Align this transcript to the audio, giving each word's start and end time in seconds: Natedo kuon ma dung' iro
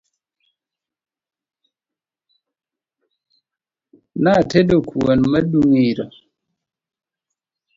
Natedo 4.23 4.75
kuon 4.87 5.19
ma 5.31 5.39
dung' 5.51 5.77
iro 5.89 6.05